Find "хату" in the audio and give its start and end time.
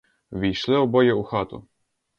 1.23-1.67